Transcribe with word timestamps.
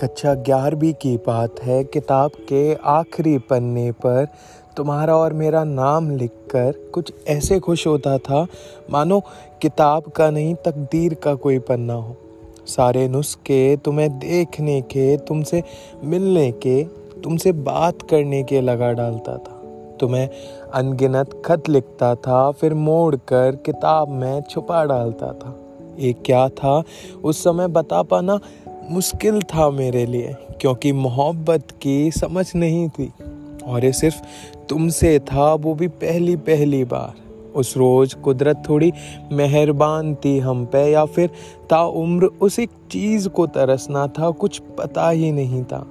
कक्षा 0.00 0.34
ग्यारहवीं 0.34 0.92
की 0.92 1.16
बात 1.16 1.60
है। 1.60 1.84
किताब 1.84 2.30
के 2.30 2.74
आखिरी 2.74 3.38
पन्ने 3.38 3.92
पर 3.92 4.28
तुम्हारा 4.76 5.16
और 5.16 5.32
मेरा 5.32 5.64
नाम 5.64 6.10
लिखकर 6.10 6.90
कुछ 6.92 7.12
ऐसे 7.28 7.60
खुश 7.60 7.86
होता 7.86 8.18
था, 8.18 8.46
मानो 8.90 9.20
किताब 9.62 10.02
का 10.02 10.30
नहीं, 10.30 10.54
तकदीर 10.54 11.14
का 11.14 11.34
कोई 11.34 11.58
पन्ना 11.58 11.94
हो। 11.94 12.16
सारे 12.66 13.08
नुस्खे 13.08 13.76
तुम्हें 13.76 14.18
देखने 14.18 14.80
के, 14.80 15.16
तुमसे 15.16 15.62
मिलने 16.04 16.52
के, 16.52 16.84
तुमसे 17.24 17.52
बात 17.52 18.02
करने 18.02 18.42
के 18.42 18.60
लगा 18.60 18.92
डालता 18.92 19.32
था। 19.32 19.62
तुम्हें 20.00 20.28
अनगिनत 20.74 21.42
खत 21.44 21.68
लिखता 21.68 22.14
था, 22.14 22.50
फिर 22.50 22.74
मोड़ 22.74 23.16
कर 23.16 23.56
किताब 23.66 24.08
में 24.08 24.42
छुपा 24.42 24.84
डालता 24.84 25.26
था। 25.26 25.60
एक 26.00 26.22
क्या 26.24 26.48
था? 26.48 26.82
उस 27.24 27.44
समय 27.44 27.66
बता 27.66 28.02
पाना 28.02 28.40
मुश्किल 28.90 29.42
था 29.42 29.70
मेरे 29.70 30.06
लिए, 30.06 30.34
क्योंकि 30.60 30.92
मोहब्बत 30.92 31.62
की 31.82 32.10
समझ 32.10 32.52
नहीं 32.56 32.88
थी। 32.88 33.12
और 33.66 33.84
ये 33.84 33.92
सिर्फ़ 33.92 34.22
तुमसे 34.68 35.18
था, 35.18 35.54
वो 35.54 35.74
भी 35.74 35.88
पहली 35.88 36.36
पहली 36.36 36.84
बार। 36.84 37.12
उस 37.56 37.76
रोज 37.76 38.14
कुदरत 38.14 38.62
थोड़ी 38.68 38.92
मेहरबान 39.32 40.14
थी 40.14 40.38
हम 40.38 40.64
पे, 40.64 40.78
या 40.78 41.04
फिर 41.04 41.30
ताउम्र 41.70 42.24
उस 42.24 42.58
एक 42.58 42.70
चीज़ 42.90 43.28
को 43.28 43.46
तरसना 43.46 44.06
था, 44.06 44.30
कुछ 44.30 44.62
पता 44.78 45.10
ही 45.10 45.32
नहीं 45.32 45.64
था। 45.64 45.86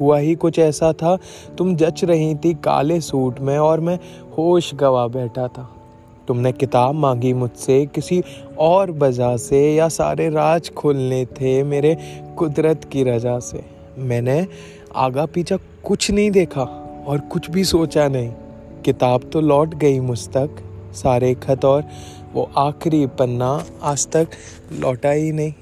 हुआ 0.00 0.18
ही 0.18 0.34
कुछ 0.34 0.58
ऐसा 0.58 0.92
था, 0.92 1.18
तुम 1.58 1.76
जच 1.76 2.04
रही 2.04 2.34
थी 2.34 2.54
काले 2.54 3.00
सूट 3.00 3.40
में, 3.40 3.58
और 3.58 3.80
मैं 3.80 3.98
होश 4.38 4.74
गवा 4.74 5.06
बैठा 5.06 5.48
था। 5.48 5.70
तुमने 6.28 6.52
किताब 6.52 6.94
मांगी 6.94 7.32
मुझसे, 7.32 7.86
किसी 7.86 8.22
और 8.58 8.90
वजह 8.90 9.36
से 9.36 9.74
या 9.74 9.88
सारे 9.88 10.28
राज 10.30 10.70
खोलने 10.70 11.24
थे 11.26 11.62
मेरे 11.62 11.96
कुदरत 12.38 12.84
की 12.84 13.02
रजा 13.04 13.38
से। 13.38 13.64
मैंने 13.98 14.46
आगा 14.96 15.26
पीछा 15.26 15.56
कुछ 15.84 16.10
नहीं 16.10 16.30
देखा 16.30 16.62
और 17.06 17.18
कुछ 17.32 17.50
भी 17.50 17.64
सोचा 17.64 18.08
नहीं। 18.08 18.32
किताब 18.84 19.30
तो 19.32 19.40
लौट 19.40 19.74
गई 19.74 20.00
मुझ 20.00 20.18
तक, 20.28 20.50
सारे 20.94 21.34
खत 21.34 21.64
और 21.64 21.84
वो 22.34 22.50
आखिरी 22.56 23.06
पन्ना 23.06 23.64
आज 23.82 24.06
तक 24.06 24.28
लौटा 24.72 25.10
ही 25.10 25.32
नहीं। 25.32 25.52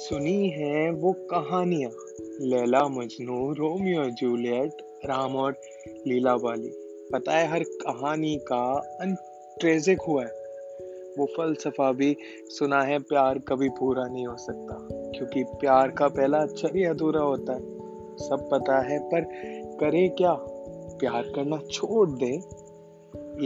सुनी 0.00 0.48
है 0.48 0.90
वो 0.90 1.12
कहानियाँ। 1.12 1.90
लैला, 2.40 2.88
मजनू, 2.88 3.52
रोमियो, 3.52 4.04
जूलियट, 4.04 4.72
राम 5.06 5.36
और 5.36 5.60
लीला 6.06 6.34
वाली 6.34 6.70
पता 7.12 7.32
है 7.32 7.46
हर 7.46 7.62
कहानी 7.62 8.36
का 8.36 8.96
अंत 9.00 9.18
ट्रेजिक 9.60 10.00
हुआ 10.00 10.22
है। 10.22 10.30
वो 11.18 11.26
फलसफा 11.36 11.92
भी 11.92 12.16
सुना 12.48 12.82
है, 12.82 12.98
प्यार 12.98 13.38
कभी 13.38 13.68
पूरा 13.68 14.04
नहीं 14.04 14.26
हो 14.26 14.36
सकता। 14.36 14.88
क्योंकि 14.92 15.44
प्यार 15.44 15.90
का 15.90 16.08
पहला 16.08 16.38
अक्षर 16.38 16.76
ही 16.76 16.84
अधूरा 16.84 17.20
होता 17.20 17.52
है। 17.52 17.60
सब 18.16 18.48
पता 18.52 18.80
है, 18.80 18.98
पर 18.98 19.20
करे 19.80 20.08
क्या? 20.08 20.32
प्यार 21.00 21.22
करना 21.22 21.56
छोड़ 21.70 22.10
दे? 22.10 22.40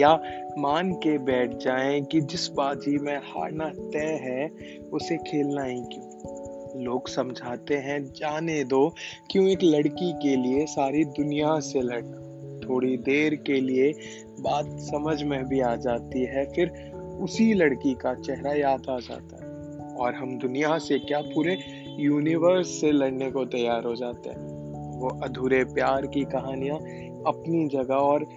या 0.01 0.23
मान 0.59 0.93
के 0.93 1.19
बैठ 1.19 1.57
जाएँ 1.57 2.03
कि 2.03 2.21
जिस 2.21 2.53
बाजी 2.53 2.99
में 2.99 3.17
हारना 3.17 3.69
तय 3.69 4.19
है, 4.23 4.51
उसे 4.93 5.17
खेलना 5.17 5.65
ही 5.65 5.81
क्यों? 5.81 6.14
लोग 6.77 7.09
समझाते 7.09 7.75
हैं, 7.75 8.05
जाने 8.05 8.65
दो 8.65 8.95
क्यों 9.31 9.49
एक 9.49 9.59
लड़की 9.63 10.13
के 10.13 10.37
लिए 10.37 10.67
सारी 10.67 11.05
दुनिया 11.05 11.61
से 11.61 11.81
लड़ना 11.81 12.25
थोड़ी 12.69 12.97
देर 12.97 13.35
के 13.35 13.61
लिए 13.61 13.93
बात 14.41 14.67
समझ 14.67 15.23
में 15.23 15.45
भी 15.45 15.61
आ 15.61 15.77
जाती 15.77 16.25
है, 16.25 16.53
फिर 16.53 16.93
उसी 17.21 17.53
लड़की 17.55 17.95
का 17.95 18.15
चेहरा 18.15 18.53
याद 18.53 18.83
आ 18.91 18.99
जाता 18.99 19.37
है। 19.37 19.45
और 19.97 20.15
हम 20.15 20.39
दुनिया 20.39 20.79
से 20.79 20.99
क्या 20.99 21.21
पूरे 21.21 21.57
यूनिवर्स 21.99 22.81
से 22.81 22.93
लड़ने 22.93 23.31
को 23.31 23.45
तैयार 23.45 23.85
हो 23.85 23.95
जाते 23.95 24.29
हैं। 24.29 24.55
वो 25.01 25.21
अधूरे 25.25 25.65
प्यार 25.65 26.07
की 26.07 26.25
कहानियाँ 26.25 26.77
अपनी 27.27 27.69
जगह 27.69 27.95
और 27.95 28.29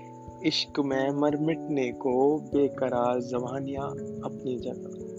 इश्क 0.45 0.79
में 0.79 1.09
मर 1.09 1.37
मिटने 1.37 1.91
को 1.91 2.37
बेकरार 2.37 3.21
जवानियाँ 3.21 3.89
अपनी 4.25 4.59
जगह। 4.59 5.16